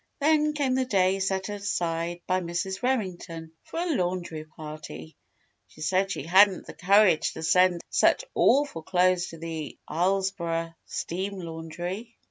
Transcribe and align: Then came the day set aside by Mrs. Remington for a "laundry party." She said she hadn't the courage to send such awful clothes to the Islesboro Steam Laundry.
Then 0.19 0.53
came 0.53 0.73
the 0.73 0.83
day 0.83 1.19
set 1.19 1.47
aside 1.49 2.21
by 2.25 2.39
Mrs. 2.39 2.81
Remington 2.81 3.51
for 3.61 3.77
a 3.79 3.95
"laundry 3.95 4.45
party." 4.45 5.15
She 5.67 5.81
said 5.81 6.09
she 6.09 6.23
hadn't 6.23 6.65
the 6.65 6.73
courage 6.73 7.33
to 7.33 7.43
send 7.43 7.81
such 7.91 8.25
awful 8.33 8.81
clothes 8.81 9.27
to 9.27 9.37
the 9.37 9.77
Islesboro 9.87 10.73
Steam 10.87 11.37
Laundry. 11.37 12.17